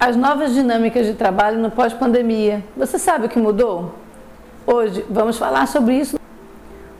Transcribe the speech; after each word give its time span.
As 0.00 0.14
novas 0.14 0.54
dinâmicas 0.54 1.06
de 1.06 1.14
trabalho 1.14 1.58
no 1.58 1.72
pós-pandemia. 1.72 2.62
Você 2.76 3.00
sabe 3.00 3.26
o 3.26 3.28
que 3.28 3.36
mudou? 3.36 3.96
Hoje 4.64 5.04
vamos 5.10 5.36
falar 5.36 5.66
sobre 5.66 5.94
isso. 5.94 6.20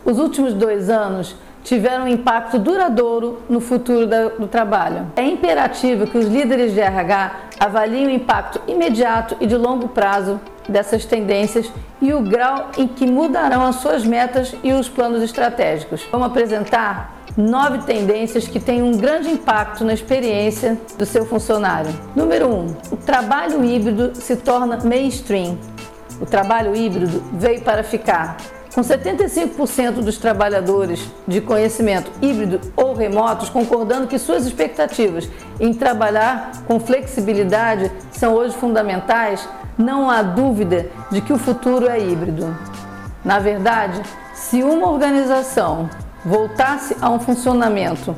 Os 0.04 0.18
últimos 0.18 0.52
dois 0.52 0.90
anos 0.90 1.36
tiveram 1.62 2.06
um 2.06 2.08
impacto 2.08 2.58
duradouro 2.58 3.40
no 3.48 3.60
futuro 3.60 4.04
do 4.36 4.48
trabalho. 4.48 5.06
É 5.14 5.22
imperativo 5.22 6.08
que 6.08 6.18
os 6.18 6.26
líderes 6.26 6.72
de 6.72 6.80
RH 6.80 7.36
avaliem 7.60 8.08
o 8.08 8.10
impacto 8.10 8.60
imediato 8.66 9.36
e 9.40 9.46
de 9.46 9.56
longo 9.56 9.88
prazo 9.90 10.40
dessas 10.68 11.04
tendências 11.04 11.72
e 12.02 12.12
o 12.12 12.20
grau 12.20 12.70
em 12.76 12.88
que 12.88 13.06
mudarão 13.06 13.64
as 13.64 13.76
suas 13.76 14.04
metas 14.04 14.56
e 14.64 14.72
os 14.72 14.88
planos 14.88 15.22
estratégicos. 15.22 16.04
Vamos 16.10 16.26
apresentar 16.26 17.17
nove 17.38 17.78
tendências 17.86 18.48
que 18.48 18.58
têm 18.58 18.82
um 18.82 18.96
grande 18.98 19.30
impacto 19.30 19.84
na 19.84 19.94
experiência 19.94 20.76
do 20.98 21.06
seu 21.06 21.24
funcionário. 21.24 21.94
Número 22.16 22.48
1. 22.48 22.50
Um, 22.50 22.66
o 22.90 22.96
trabalho 22.96 23.64
híbrido 23.64 24.10
se 24.16 24.34
torna 24.34 24.76
mainstream. 24.84 25.56
O 26.20 26.26
trabalho 26.26 26.74
híbrido 26.74 27.22
veio 27.34 27.60
para 27.60 27.84
ficar. 27.84 28.36
Com 28.74 28.80
75% 28.80 30.02
dos 30.02 30.18
trabalhadores 30.18 31.08
de 31.28 31.40
conhecimento 31.40 32.10
híbrido 32.20 32.60
ou 32.76 32.92
remotos 32.92 33.48
concordando 33.48 34.08
que 34.08 34.18
suas 34.18 34.44
expectativas 34.44 35.28
em 35.60 35.72
trabalhar 35.72 36.50
com 36.66 36.80
flexibilidade 36.80 37.90
são 38.10 38.34
hoje 38.34 38.56
fundamentais, 38.56 39.48
não 39.76 40.10
há 40.10 40.22
dúvida 40.22 40.90
de 41.10 41.20
que 41.20 41.32
o 41.32 41.38
futuro 41.38 41.88
é 41.88 42.00
híbrido. 42.00 42.56
Na 43.24 43.38
verdade, 43.38 44.02
se 44.34 44.62
uma 44.62 44.90
organização 44.90 45.88
voltasse 46.24 46.96
a 47.00 47.08
um 47.10 47.20
funcionamento 47.20 48.14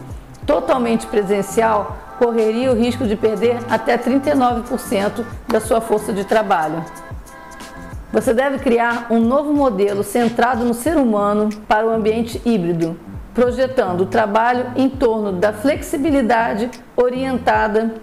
totalmente 0.46 1.06
presencial, 1.06 1.96
correria 2.18 2.72
o 2.72 2.74
risco 2.74 3.06
de 3.06 3.16
perder 3.16 3.58
até 3.70 3.96
39% 3.96 5.24
da 5.46 5.60
sua 5.60 5.80
força 5.80 6.12
de 6.12 6.24
trabalho. 6.24 6.84
Você 8.12 8.34
deve 8.34 8.58
criar 8.58 9.06
um 9.10 9.20
novo 9.20 9.52
modelo 9.54 10.02
centrado 10.02 10.64
no 10.64 10.74
ser 10.74 10.96
humano 10.96 11.48
para 11.68 11.86
o 11.86 11.90
ambiente 11.90 12.42
híbrido, 12.44 12.98
projetando 13.32 14.00
o 14.00 14.06
trabalho 14.06 14.66
em 14.74 14.88
torno 14.88 15.30
da 15.32 15.52
flexibilidade 15.52 16.68
orientada 16.96 17.94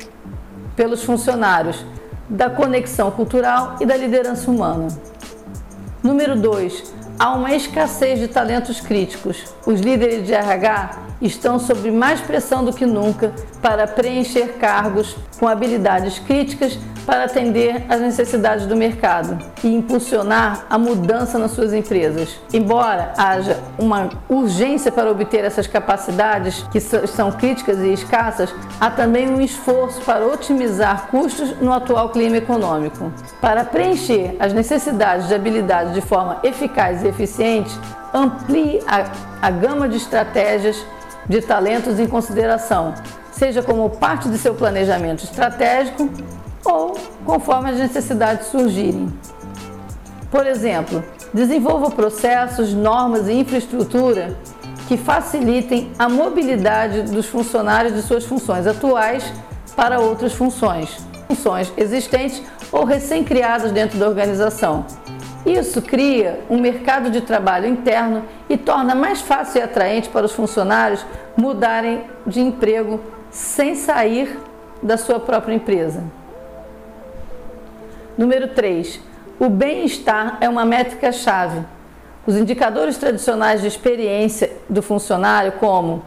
pelos 0.75 1.03
funcionários, 1.03 1.85
da 2.29 2.49
conexão 2.49 3.11
cultural 3.11 3.75
e 3.81 3.85
da 3.85 3.97
liderança 3.97 4.49
humana. 4.49 4.87
Número 6.07 6.37
2 6.37 6.93
Há 7.19 7.33
uma 7.33 7.53
escassez 7.53 8.17
de 8.17 8.29
talentos 8.29 8.79
críticos. 8.79 9.43
Os 9.65 9.81
líderes 9.81 10.25
de 10.25 10.33
RH 10.33 10.91
estão 11.21 11.59
sob 11.59 11.91
mais 11.91 12.21
pressão 12.21 12.63
do 12.63 12.71
que 12.71 12.85
nunca 12.85 13.33
para 13.61 13.85
preencher 13.85 14.53
cargos 14.53 15.17
com 15.37 15.49
habilidades 15.49 16.17
críticas 16.19 16.79
para 17.07 17.23
atender 17.23 17.85
às 17.87 18.01
necessidades 18.01 18.65
do 18.65 18.75
mercado 18.75 19.37
e 19.63 19.73
impulsionar 19.73 20.65
a 20.69 20.77
mudança 20.77 21.39
nas 21.39 21.51
suas 21.51 21.71
empresas. 21.71 22.37
Embora 22.53 23.13
haja 23.17 23.57
uma 23.79 24.09
urgência 24.27 24.91
para 24.91 25.09
obter 25.09 25.45
essas 25.45 25.65
capacidades 25.65 26.65
que 26.69 26.81
são 26.81 27.31
críticas 27.31 27.79
e 27.79 27.93
escassas, 27.93 28.53
há 28.77 28.91
também 28.91 29.29
um 29.29 29.39
esforço 29.39 30.01
para 30.01 30.27
otimizar 30.27 31.07
custos 31.07 31.57
no 31.61 31.71
atual 31.71 32.09
clima 32.09 32.35
econômico. 32.35 33.09
Para 33.39 33.63
preencher 33.63 34.35
as 34.37 34.51
necessidades 34.51 35.29
de 35.29 35.33
habilidades 35.33 35.93
de 35.93 36.01
forma 36.01 36.39
eficaz 36.43 37.03
e 37.03 37.07
eficiente, 37.07 37.73
amplie 38.13 38.83
a, 38.85 39.05
a 39.41 39.49
gama 39.49 39.87
de 39.87 39.95
estratégias 39.95 40.85
de 41.25 41.41
talentos 41.41 41.99
em 41.99 42.07
consideração, 42.07 42.93
seja 43.31 43.63
como 43.63 43.89
parte 43.91 44.27
de 44.27 44.37
seu 44.37 44.53
planejamento 44.53 45.23
estratégico 45.23 46.09
ou 46.63 46.97
conforme 47.25 47.71
as 47.71 47.77
necessidades 47.77 48.47
surgirem. 48.47 49.11
Por 50.29 50.45
exemplo, 50.45 51.03
desenvolva 51.33 51.89
processos, 51.91 52.73
normas 52.73 53.27
e 53.27 53.33
infraestrutura 53.33 54.37
que 54.87 54.97
facilitem 54.97 55.91
a 55.99 56.07
mobilidade 56.07 57.03
dos 57.03 57.25
funcionários 57.25 57.93
de 57.93 58.01
suas 58.01 58.25
funções 58.25 58.65
atuais 58.65 59.33
para 59.75 59.99
outras 59.99 60.33
funções, 60.33 60.97
funções 61.27 61.71
existentes 61.77 62.41
ou 62.71 62.83
recém-criadas 62.83 63.71
dentro 63.71 63.97
da 63.99 64.07
organização. 64.07 64.85
Isso 65.45 65.81
cria 65.81 66.41
um 66.49 66.59
mercado 66.59 67.09
de 67.09 67.21
trabalho 67.21 67.67
interno 67.67 68.23
e 68.49 68.57
torna 68.57 68.93
mais 68.93 69.21
fácil 69.21 69.59
e 69.59 69.63
atraente 69.63 70.09
para 70.09 70.25
os 70.25 70.33
funcionários 70.33 71.05
mudarem 71.37 72.03
de 72.25 72.41
emprego 72.41 72.99
sem 73.29 73.75
sair 73.75 74.37
da 74.81 74.97
sua 74.97 75.19
própria 75.19 75.53
empresa. 75.53 76.03
Número 78.17 78.47
3. 78.47 78.99
O 79.39 79.47
bem-estar 79.47 80.39
é 80.41 80.49
uma 80.49 80.65
métrica-chave. 80.65 81.63
Os 82.25 82.35
indicadores 82.35 82.97
tradicionais 82.97 83.61
de 83.61 83.67
experiência 83.67 84.51
do 84.67 84.81
funcionário, 84.81 85.51
como 85.53 86.01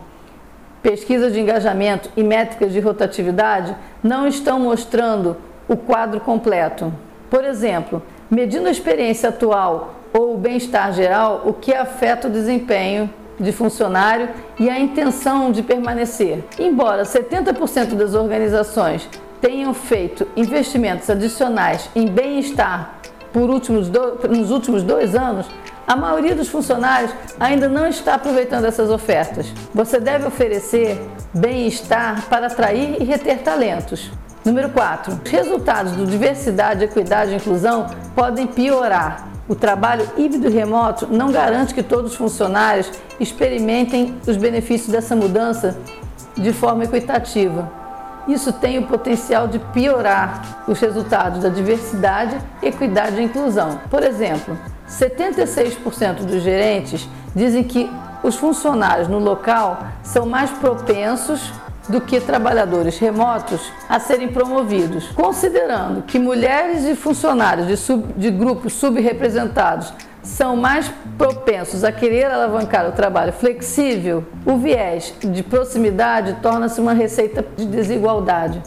pesquisa 0.83 1.31
de 1.31 1.39
engajamento 1.39 2.11
e 2.17 2.25
métricas 2.25 2.73
de 2.73 2.81
rotatividade, 2.81 3.77
não 4.03 4.27
estão 4.27 4.59
mostrando 4.59 5.37
o 5.69 5.77
quadro 5.77 6.19
completo. 6.19 6.93
Por 7.31 7.45
exemplo, 7.45 8.03
medindo 8.29 8.67
a 8.67 8.73
experiência 8.73 9.29
atual 9.29 9.95
ou 10.13 10.35
o 10.35 10.37
bem-estar 10.37 10.93
geral, 10.93 11.43
o 11.45 11.53
que 11.53 11.73
afeta 11.73 12.27
o 12.27 12.31
desempenho 12.31 13.09
de 13.39 13.53
funcionário 13.53 14.31
e 14.59 14.69
a 14.69 14.81
intenção 14.81 15.53
de 15.53 15.63
permanecer. 15.63 16.43
Embora 16.59 17.05
70% 17.05 17.95
das 17.95 18.15
organizações 18.15 19.09
tenham 19.41 19.73
feito 19.73 20.27
investimentos 20.37 21.09
adicionais 21.09 21.89
em 21.95 22.07
bem-estar 22.07 23.01
por 23.33 23.49
últimos 23.49 23.89
nos 23.89 24.51
últimos 24.51 24.83
dois 24.83 25.15
anos, 25.15 25.47
a 25.87 25.97
maioria 25.97 26.35
dos 26.35 26.49
funcionários 26.49 27.13
ainda 27.39 27.69
não 27.69 27.87
está 27.87 28.15
aproveitando 28.15 28.65
essas 28.65 28.91
ofertas. 28.91 29.53
Você 29.75 29.99
deve 29.99 30.27
oferecer 30.27 31.01
bem-estar 31.35 32.27
para 32.29 32.47
atrair 32.47 33.01
e 33.01 33.05
reter 33.05 33.43
talentos. 33.43 34.11
Número 34.45 34.71
4. 34.71 35.21
Os 35.25 35.31
resultados 35.31 35.93
do 35.93 36.07
diversidade, 36.07 36.85
equidade 36.85 37.33
e 37.33 37.37
inclusão 37.37 37.89
podem 38.15 38.47
piorar. 38.47 39.29
O 39.49 39.55
trabalho 39.55 40.09
híbrido 40.17 40.47
e 40.47 40.51
remoto 40.51 41.09
não 41.11 41.33
garante 41.33 41.75
que 41.75 41.83
todos 41.83 42.13
os 42.13 42.17
funcionários 42.17 42.91
experimentem 43.19 44.15
os 44.27 44.37
benefícios 44.37 44.93
dessa 44.93 45.17
mudança 45.17 45.77
de 46.37 46.53
forma 46.53 46.85
equitativa. 46.85 47.80
Isso 48.31 48.53
tem 48.53 48.79
o 48.79 48.87
potencial 48.87 49.49
de 49.49 49.59
piorar 49.59 50.63
os 50.69 50.79
resultados 50.79 51.43
da 51.43 51.49
diversidade, 51.49 52.39
equidade 52.63 53.21
e 53.21 53.25
inclusão. 53.25 53.81
Por 53.91 54.05
exemplo, 54.05 54.57
76% 54.89 56.25
dos 56.25 56.41
gerentes 56.41 57.09
dizem 57.35 57.65
que 57.65 57.91
os 58.23 58.37
funcionários 58.37 59.09
no 59.09 59.19
local 59.19 59.83
são 60.05 60.27
mais 60.27 60.49
propensos 60.51 61.53
do 61.89 62.01
que 62.01 62.21
trabalhadores 62.21 62.99
remotos 62.99 63.73
a 63.89 63.99
serem 63.99 64.29
promovidos. 64.29 65.09
Considerando 65.09 66.03
que 66.03 66.19
mulheres 66.19 66.85
e 66.85 66.95
funcionários 66.95 67.67
de, 67.67 67.77
sub, 67.77 68.13
de 68.17 68.31
grupos 68.31 68.75
subrepresentados 68.75 69.93
são 70.23 70.57
mais 70.57 70.91
propensos 71.17 71.85
a 71.85 71.93
querer 71.93 72.27
alavancar 72.27 72.89
o 72.89 72.93
trabalho 72.93 73.33
flexível, 73.33 74.25
o 74.45 74.57
viés 74.57 75.15
de 75.21 75.43
proximidade 75.43 76.37
torna-se 76.43 76.81
uma 76.81 76.93
receita 76.93 77.45
de 77.57 77.67
desigualdade. 77.67 78.63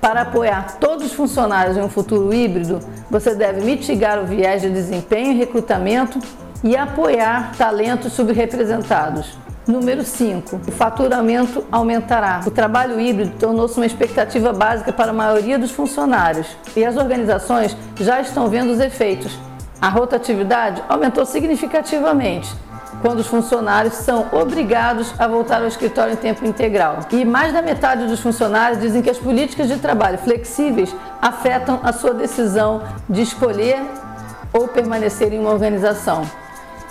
Para 0.00 0.22
apoiar 0.22 0.78
todos 0.78 1.06
os 1.06 1.12
funcionários 1.12 1.76
em 1.76 1.82
um 1.82 1.88
futuro 1.88 2.32
híbrido, 2.32 2.78
você 3.10 3.34
deve 3.34 3.62
mitigar 3.62 4.22
o 4.22 4.26
viés 4.26 4.62
de 4.62 4.70
desempenho 4.70 5.32
e 5.32 5.36
recrutamento 5.36 6.20
e 6.62 6.76
apoiar 6.76 7.52
talentos 7.56 8.12
subrepresentados. 8.12 9.36
Número 9.66 10.02
5. 10.02 10.60
O 10.66 10.72
faturamento 10.72 11.64
aumentará. 11.70 12.40
O 12.46 12.50
trabalho 12.50 12.98
híbrido 12.98 13.32
tornou-se 13.38 13.76
uma 13.76 13.84
expectativa 13.84 14.52
básica 14.52 14.92
para 14.92 15.10
a 15.10 15.14
maioria 15.14 15.58
dos 15.58 15.72
funcionários 15.72 16.46
e 16.74 16.84
as 16.84 16.96
organizações 16.96 17.76
já 17.96 18.20
estão 18.20 18.48
vendo 18.48 18.70
os 18.70 18.80
efeitos 18.80 19.38
a 19.80 19.88
rotatividade 19.88 20.82
aumentou 20.88 21.24
significativamente 21.24 22.54
quando 23.00 23.20
os 23.20 23.26
funcionários 23.26 23.94
são 23.94 24.26
obrigados 24.32 25.14
a 25.18 25.28
voltar 25.28 25.60
ao 25.60 25.68
escritório 25.68 26.14
em 26.14 26.16
tempo 26.16 26.44
integral. 26.44 27.00
E 27.12 27.24
mais 27.24 27.52
da 27.52 27.62
metade 27.62 28.06
dos 28.06 28.20
funcionários 28.20 28.80
dizem 28.80 29.02
que 29.02 29.10
as 29.10 29.18
políticas 29.18 29.68
de 29.68 29.76
trabalho 29.76 30.18
flexíveis 30.18 30.94
afetam 31.22 31.80
a 31.82 31.92
sua 31.92 32.12
decisão 32.12 32.82
de 33.08 33.22
escolher 33.22 33.80
ou 34.52 34.66
permanecer 34.66 35.32
em 35.32 35.38
uma 35.38 35.50
organização. 35.50 36.22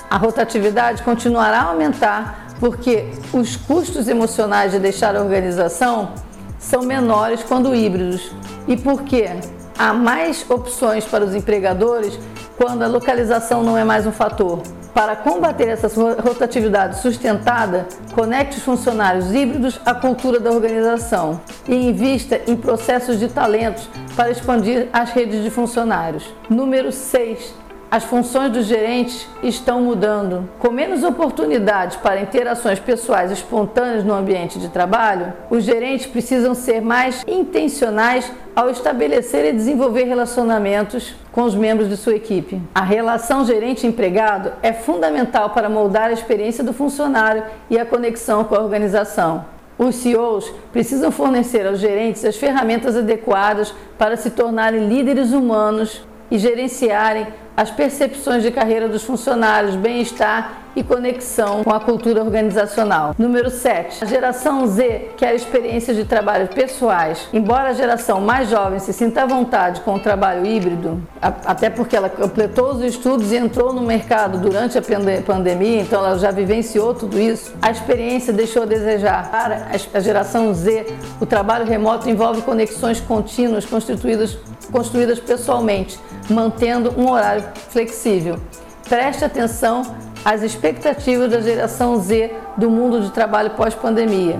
A 0.09 0.17
rotatividade 0.17 1.03
continuará 1.03 1.59
a 1.59 1.69
aumentar 1.69 2.47
porque 2.59 3.11
os 3.33 3.57
custos 3.57 4.07
emocionais 4.07 4.71
de 4.71 4.79
deixar 4.79 5.15
a 5.15 5.21
organização 5.21 6.11
são 6.57 6.83
menores 6.83 7.43
quando 7.43 7.75
híbridos 7.75 8.31
e 8.67 8.77
porque 8.77 9.29
há 9.77 9.93
mais 9.93 10.45
opções 10.49 11.05
para 11.05 11.23
os 11.23 11.35
empregadores 11.35 12.17
quando 12.57 12.83
a 12.83 12.87
localização 12.87 13.63
não 13.63 13.77
é 13.77 13.83
mais 13.83 14.05
um 14.05 14.11
fator. 14.11 14.61
Para 14.93 15.15
combater 15.15 15.67
essa 15.67 15.87
rotatividade 16.21 16.99
sustentada, 16.99 17.87
conecte 18.15 18.57
os 18.57 18.63
funcionários 18.63 19.31
híbridos 19.31 19.79
à 19.85 19.93
cultura 19.93 20.39
da 20.39 20.49
organização 20.49 21.39
e 21.67 21.75
invista 21.75 22.41
em 22.47 22.55
processos 22.55 23.19
de 23.19 23.27
talentos 23.27 23.87
para 24.15 24.31
expandir 24.31 24.87
as 24.91 25.11
redes 25.11 25.43
de 25.43 25.51
funcionários. 25.51 26.33
Número 26.49 26.91
6 26.91 27.66
as 27.89 28.03
funções 28.03 28.51
dos 28.51 28.65
gerentes 28.65 29.27
estão 29.41 29.81
mudando. 29.81 30.47
Com 30.59 30.69
menos 30.71 31.03
oportunidades 31.03 31.95
para 31.97 32.21
interações 32.21 32.79
pessoais 32.79 33.31
espontâneas 33.31 34.03
no 34.03 34.13
ambiente 34.13 34.59
de 34.59 34.67
trabalho, 34.69 35.33
os 35.49 35.63
gerentes 35.63 36.05
precisam 36.05 36.53
ser 36.53 36.81
mais 36.81 37.23
intencionais 37.27 38.31
ao 38.55 38.69
estabelecer 38.69 39.45
e 39.45 39.53
desenvolver 39.53 40.03
relacionamentos 40.03 41.15
com 41.31 41.43
os 41.43 41.55
membros 41.55 41.87
de 41.87 41.95
sua 41.95 42.15
equipe. 42.15 42.61
A 42.75 42.81
relação 42.81 43.45
gerente-empregado 43.45 44.51
é 44.61 44.73
fundamental 44.73 45.51
para 45.51 45.69
moldar 45.69 46.09
a 46.09 46.13
experiência 46.13 46.63
do 46.63 46.73
funcionário 46.73 47.43
e 47.69 47.79
a 47.79 47.85
conexão 47.85 48.43
com 48.43 48.55
a 48.55 48.61
organização. 48.61 49.45
Os 49.77 49.95
CEOs 49.95 50.51
precisam 50.73 51.11
fornecer 51.11 51.67
aos 51.67 51.79
gerentes 51.79 52.25
as 52.25 52.35
ferramentas 52.35 52.97
adequadas 52.97 53.73
para 53.97 54.17
se 54.17 54.31
tornarem 54.31 54.87
líderes 54.89 55.31
humanos 55.31 56.01
e 56.31 56.37
gerenciarem 56.37 57.27
as 57.57 57.71
percepções 57.71 58.43
de 58.43 58.51
carreira 58.51 58.87
dos 58.87 59.03
funcionários, 59.03 59.75
bem-estar 59.75 60.61
e 60.75 60.83
conexão 60.83 61.63
com 61.63 61.73
a 61.73 61.79
cultura 61.79 62.23
organizacional. 62.23 63.15
Número 63.17 63.49
7. 63.49 64.03
A 64.03 64.05
geração 64.05 64.67
Z 64.67 65.09
quer 65.17 65.33
experiências 65.33 65.97
de 65.97 66.05
trabalho 66.05 66.47
pessoais. 66.49 67.27
Embora 67.33 67.69
a 67.69 67.73
geração 67.73 68.21
mais 68.21 68.47
jovem 68.47 68.77
se 68.77 68.93
sinta 68.93 69.23
à 69.23 69.25
vontade 69.25 69.81
com 69.81 69.95
o 69.95 69.99
trabalho 69.99 70.45
híbrido, 70.45 71.01
até 71.19 71.67
porque 71.67 71.95
ela 71.95 72.09
completou 72.09 72.73
os 72.73 72.83
estudos 72.83 73.31
e 73.31 73.37
entrou 73.37 73.73
no 73.73 73.81
mercado 73.81 74.37
durante 74.37 74.77
a 74.77 74.81
pandemia, 75.25 75.81
então 75.81 76.05
ela 76.05 76.19
já 76.19 76.29
vivenciou 76.29 76.93
tudo 76.93 77.19
isso, 77.19 77.55
a 77.59 77.71
experiência 77.71 78.31
deixou 78.31 78.61
a 78.61 78.65
desejar. 78.67 79.31
Para 79.31 79.65
a 79.95 79.99
geração 79.99 80.53
Z, 80.53 80.85
o 81.19 81.25
trabalho 81.25 81.65
remoto 81.65 82.07
envolve 82.07 82.43
conexões 82.43 83.01
contínuas 83.01 83.65
constituídas, 83.65 84.37
construídas 84.71 85.19
pessoalmente, 85.19 85.99
mantendo 86.29 86.93
um 86.97 87.09
horário 87.09 87.43
flexível. 87.69 88.37
Preste 88.87 89.25
atenção 89.25 89.95
às 90.23 90.41
expectativas 90.41 91.29
da 91.29 91.41
geração 91.41 91.99
Z 91.99 92.33
do 92.57 92.69
mundo 92.69 93.01
de 93.01 93.11
trabalho 93.11 93.51
pós-pandemia. 93.51 94.39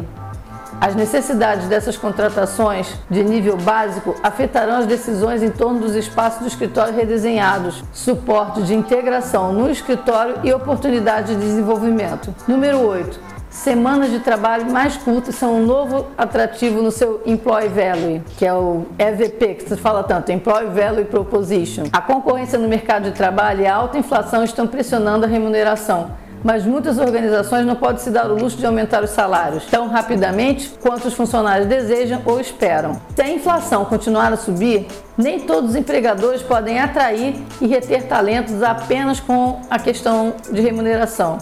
As 0.80 0.94
necessidades 0.94 1.68
dessas 1.68 1.98
contratações 1.98 2.94
de 3.10 3.24
nível 3.24 3.58
básico 3.58 4.16
afetarão 4.22 4.78
as 4.78 4.86
decisões 4.86 5.42
em 5.42 5.50
torno 5.50 5.80
dos 5.80 5.96
espaços 5.96 6.42
do 6.42 6.48
escritório 6.48 6.94
redesenhados, 6.94 7.84
suporte 7.92 8.62
de 8.62 8.76
integração 8.76 9.52
no 9.54 9.72
escritório 9.72 10.36
e 10.44 10.54
oportunidade 10.54 11.34
de 11.34 11.42
desenvolvimento. 11.42 12.34
Número 12.48 12.80
8 12.80 13.37
Semanas 13.58 14.12
de 14.12 14.20
trabalho 14.20 14.72
mais 14.72 14.96
curtas 14.98 15.34
são 15.34 15.56
um 15.56 15.66
novo 15.66 16.06
atrativo 16.16 16.80
no 16.80 16.92
seu 16.92 17.22
Employee 17.26 17.68
Value, 17.68 18.22
que 18.38 18.46
é 18.46 18.54
o 18.54 18.86
EVP, 19.00 19.56
que 19.56 19.68
você 19.68 19.76
fala 19.76 20.04
tanto, 20.04 20.32
Employee 20.32 20.70
Value 20.70 21.06
Proposition. 21.06 21.86
A 21.92 22.00
concorrência 22.00 22.60
no 22.60 22.68
mercado 22.68 23.06
de 23.06 23.12
trabalho 23.12 23.62
e 23.62 23.66
a 23.66 23.76
alta 23.76 23.98
inflação 23.98 24.44
estão 24.44 24.68
pressionando 24.68 25.26
a 25.26 25.28
remuneração 25.28 26.12
mas 26.44 26.64
muitas 26.64 27.00
organizações 27.00 27.66
não 27.66 27.76
podem 27.76 27.98
se 27.98 28.12
dar 28.12 28.30
o 28.30 28.36
luxo 28.36 28.58
de 28.58 28.66
aumentar 28.66 29.04
os 29.04 29.10
salários 29.10 29.66
tão 29.66 29.88
rapidamente 29.88 30.72
quanto 30.80 31.08
os 31.08 31.14
funcionários 31.14 31.68
desejam 31.68 32.22
ou 32.26 32.40
esperam. 32.40 33.02
Se 33.16 33.22
a 33.22 33.30
inflação 33.30 33.84
continuar 33.86 34.32
a 34.32 34.38
subir, 34.38 34.88
nem 35.18 35.40
todos 35.40 35.72
os 35.72 35.76
empregadores 35.76 36.42
podem 36.42 36.80
atrair 36.80 37.36
e 37.60 37.68
reter 37.68 38.04
talentos 38.04 38.62
apenas 38.62 39.20
com 39.20 39.60
a 39.70 39.80
questão 39.80 40.36
de 40.50 40.62
remuneração. 40.62 41.40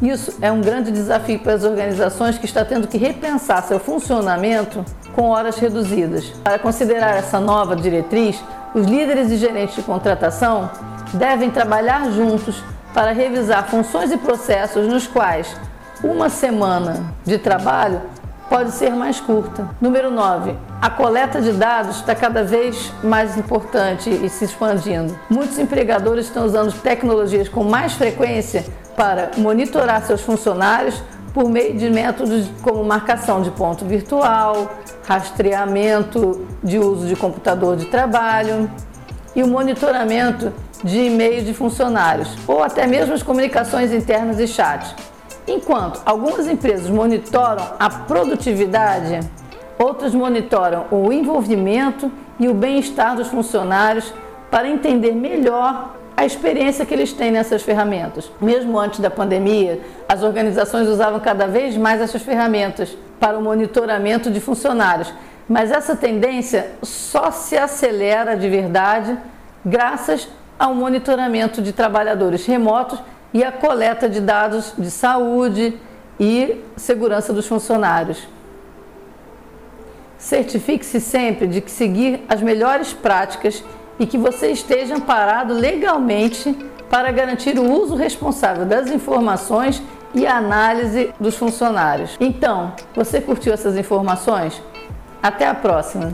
Isso 0.00 0.36
é 0.40 0.50
um 0.50 0.60
grande 0.60 0.92
desafio 0.92 1.40
para 1.40 1.54
as 1.54 1.64
organizações 1.64 2.38
que 2.38 2.46
estão 2.46 2.64
tendo 2.64 2.86
que 2.86 2.96
repensar 2.96 3.62
seu 3.64 3.80
funcionamento 3.80 4.84
com 5.14 5.30
horas 5.30 5.58
reduzidas. 5.58 6.26
Para 6.44 6.58
considerar 6.58 7.16
essa 7.16 7.40
nova 7.40 7.74
diretriz, 7.74 8.42
os 8.74 8.86
líderes 8.86 9.30
e 9.32 9.36
gerentes 9.36 9.74
de 9.74 9.82
contratação 9.82 10.70
devem 11.14 11.50
trabalhar 11.50 12.10
juntos 12.12 12.62
para 12.94 13.12
revisar 13.12 13.66
funções 13.68 14.12
e 14.12 14.16
processos 14.16 14.86
nos 14.86 15.06
quais 15.06 15.56
uma 16.02 16.28
semana 16.28 17.12
de 17.24 17.38
trabalho 17.38 18.00
pode 18.48 18.70
ser 18.70 18.90
mais 18.90 19.20
curta. 19.20 19.68
Número 19.80 20.10
9. 20.10 20.54
A 20.80 20.88
coleta 20.88 21.40
de 21.40 21.52
dados 21.52 21.96
está 21.96 22.14
cada 22.14 22.44
vez 22.44 22.92
mais 23.02 23.36
importante 23.36 24.08
e 24.08 24.28
se 24.28 24.44
expandindo. 24.44 25.18
Muitos 25.28 25.58
empregadores 25.58 26.26
estão 26.26 26.46
usando 26.46 26.72
tecnologias 26.80 27.48
com 27.48 27.64
mais 27.64 27.94
frequência 27.94 28.64
para 28.98 29.30
monitorar 29.36 30.02
seus 30.02 30.20
funcionários 30.22 31.00
por 31.32 31.48
meio 31.48 31.74
de 31.74 31.88
métodos 31.88 32.50
como 32.60 32.82
marcação 32.82 33.40
de 33.40 33.50
ponto 33.52 33.84
virtual, 33.84 34.76
rastreamento 35.06 36.44
de 36.64 36.80
uso 36.80 37.06
de 37.06 37.14
computador 37.14 37.76
de 37.76 37.86
trabalho 37.86 38.68
e 39.36 39.42
o 39.44 39.46
monitoramento 39.46 40.52
de 40.82 40.98
e-mails 40.98 41.46
de 41.46 41.54
funcionários, 41.54 42.36
ou 42.44 42.60
até 42.60 42.88
mesmo 42.88 43.14
as 43.14 43.22
comunicações 43.22 43.92
internas 43.92 44.40
e 44.40 44.48
chats. 44.48 44.92
Enquanto 45.46 46.00
algumas 46.04 46.48
empresas 46.48 46.90
monitoram 46.90 47.64
a 47.78 47.88
produtividade, 47.88 49.20
outras 49.78 50.12
monitoram 50.12 50.86
o 50.90 51.12
envolvimento 51.12 52.10
e 52.38 52.48
o 52.48 52.54
bem-estar 52.54 53.14
dos 53.14 53.28
funcionários 53.28 54.12
para 54.50 54.68
entender 54.68 55.12
melhor 55.12 55.97
a 56.18 56.26
experiência 56.26 56.84
que 56.84 56.92
eles 56.92 57.12
têm 57.12 57.30
nessas 57.30 57.62
ferramentas. 57.62 58.28
Mesmo 58.40 58.76
antes 58.76 58.98
da 58.98 59.08
pandemia, 59.08 59.80
as 60.08 60.24
organizações 60.24 60.88
usavam 60.88 61.20
cada 61.20 61.46
vez 61.46 61.76
mais 61.76 62.00
essas 62.00 62.20
ferramentas 62.20 62.98
para 63.20 63.38
o 63.38 63.40
monitoramento 63.40 64.28
de 64.28 64.40
funcionários, 64.40 65.14
mas 65.48 65.70
essa 65.70 65.94
tendência 65.94 66.72
só 66.82 67.30
se 67.30 67.56
acelera 67.56 68.36
de 68.36 68.48
verdade 68.48 69.16
graças 69.64 70.28
ao 70.58 70.74
monitoramento 70.74 71.62
de 71.62 71.72
trabalhadores 71.72 72.44
remotos 72.44 72.98
e 73.32 73.44
à 73.44 73.52
coleta 73.52 74.08
de 74.08 74.20
dados 74.20 74.74
de 74.76 74.90
saúde 74.90 75.78
e 76.18 76.60
segurança 76.76 77.32
dos 77.32 77.46
funcionários. 77.46 78.26
Certifique-se 80.18 81.00
sempre 81.00 81.46
de 81.46 81.60
que 81.60 81.70
seguir 81.70 82.24
as 82.28 82.42
melhores 82.42 82.92
práticas 82.92 83.62
e 83.98 84.06
que 84.06 84.18
você 84.18 84.50
esteja 84.50 84.96
amparado 84.96 85.52
legalmente 85.54 86.56
para 86.88 87.10
garantir 87.12 87.58
o 87.58 87.70
uso 87.70 87.94
responsável 87.94 88.64
das 88.64 88.90
informações 88.90 89.82
e 90.14 90.26
a 90.26 90.36
análise 90.36 91.12
dos 91.20 91.36
funcionários. 91.36 92.16
Então, 92.18 92.72
você 92.94 93.20
curtiu 93.20 93.52
essas 93.52 93.76
informações? 93.76 94.62
Até 95.22 95.46
a 95.46 95.54
próxima! 95.54 96.12